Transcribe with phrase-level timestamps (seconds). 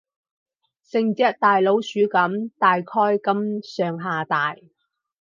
[0.83, 4.55] 成隻大老鼠噉，大概噉上下大